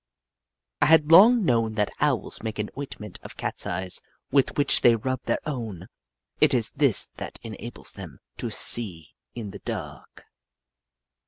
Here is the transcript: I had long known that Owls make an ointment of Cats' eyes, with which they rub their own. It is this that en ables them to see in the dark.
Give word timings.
I 0.81 0.87
had 0.87 1.11
long 1.11 1.45
known 1.45 1.73
that 1.73 1.93
Owls 1.99 2.41
make 2.41 2.57
an 2.57 2.71
ointment 2.75 3.19
of 3.21 3.37
Cats' 3.37 3.67
eyes, 3.67 4.01
with 4.31 4.57
which 4.57 4.81
they 4.81 4.95
rub 4.95 5.21
their 5.25 5.37
own. 5.45 5.89
It 6.39 6.55
is 6.55 6.71
this 6.71 7.09
that 7.17 7.37
en 7.43 7.53
ables 7.61 7.93
them 7.93 8.17
to 8.37 8.49
see 8.49 9.09
in 9.35 9.51
the 9.51 9.59
dark. 9.59 10.25